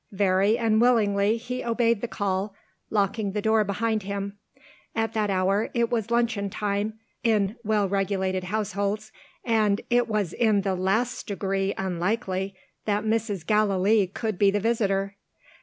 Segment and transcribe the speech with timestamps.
[0.13, 2.55] Very unwillingly he obeyed the call,
[2.89, 4.39] locking the door behind him.
[4.95, 9.11] At that hour it was luncheon time in well regulated households,
[9.45, 13.45] and it was in the last degree unlikely that Mrs.
[13.45, 15.17] Gallilee could be the visitor.